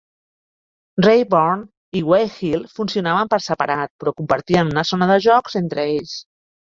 Raeburn 1.05 1.59
i 1.99 2.01
Weyhill 2.13 2.65
funcionaven 2.79 3.31
per 3.35 3.39
separat, 3.49 3.93
però 4.05 4.15
compartien 4.23 4.73
una 4.77 4.85
zona 4.93 5.09
de 5.13 5.19
jocs 5.27 5.61
entre 5.61 5.85
ells. 5.93 6.17